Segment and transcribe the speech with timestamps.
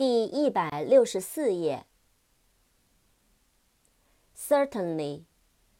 [0.00, 1.84] 第一百六十四页。
[4.34, 5.24] Certainly,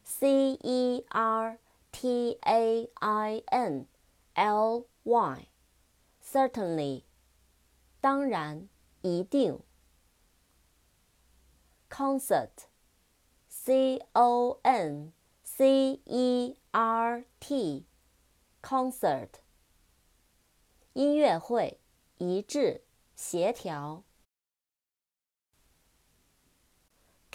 [0.03, 1.57] C E R
[1.91, 3.87] T A I N
[4.35, 5.47] L Y,
[6.23, 7.01] certainly，
[7.99, 8.69] 当然，
[9.01, 9.59] 一定。
[11.89, 12.67] Concert,
[13.49, 15.13] C O N
[15.43, 17.85] C E R T,
[18.61, 19.29] concert，
[20.93, 21.79] 音乐会，
[22.19, 22.83] 一致，
[23.15, 24.03] 协调。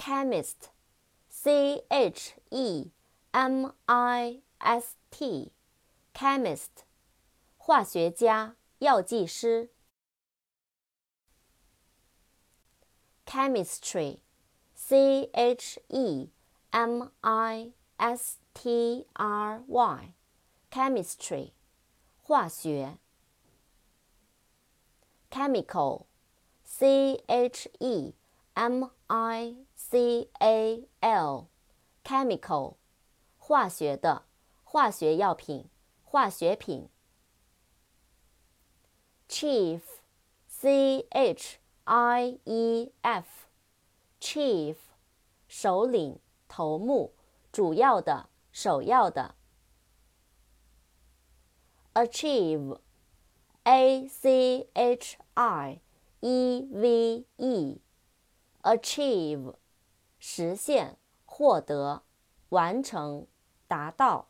[0.05, 0.69] chemist,
[1.29, 2.91] c h e
[3.31, 5.51] m i s t,
[6.13, 6.85] chemist，
[7.57, 9.69] 化学家、药剂师。
[13.25, 14.19] chemistry,
[14.75, 16.29] c h e
[16.71, 20.13] m i s t r y,
[20.69, 21.53] chemistry，
[22.23, 22.97] 化学。
[25.29, 26.07] chemical,
[26.65, 28.13] c h e
[28.55, 32.75] m i C A L，chemical，
[33.37, 34.25] 化学的，
[34.63, 35.69] 化学药品，
[36.03, 36.89] 化学品。
[39.27, 44.75] Chief，C H I E F，chief，
[45.47, 47.13] 首领，头目，
[47.51, 49.35] 主要的，首要的。
[51.93, 52.79] Achieve，A
[54.07, 55.81] C H I
[56.19, 57.25] E V
[58.66, 59.54] achieve，。
[60.18, 62.02] 实现、获得、
[62.48, 63.26] 完成、
[63.68, 64.28] 达到。